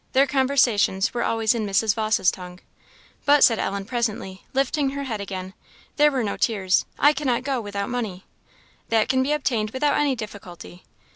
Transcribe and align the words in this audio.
(Their 0.13 0.25
conversations 0.25 1.13
were 1.13 1.21
always 1.21 1.53
in 1.53 1.63
Mrs. 1.67 1.93
Vawse's 1.93 2.31
tongue.) 2.31 2.59
"But," 3.23 3.43
said 3.43 3.59
Ellen, 3.59 3.85
presently, 3.85 4.43
lifting 4.51 4.89
her 4.89 5.03
head 5.03 5.21
again 5.21 5.53
(there 5.97 6.09
were 6.11 6.23
no 6.23 6.37
tears) 6.37 6.85
"I 6.97 7.13
cannot 7.13 7.43
go 7.43 7.61
without 7.61 7.87
money." 7.87 8.25
"That 8.89 9.09
can 9.09 9.21
be 9.21 9.31
obtained 9.31 9.69
without 9.69 9.95
any 9.99 10.15
difficulty." 10.15 10.85